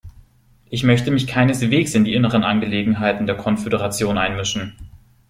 [0.71, 4.75] Ich möchte mich keineswegs in die inneren Angelegenheiten der Konföderation einmischen.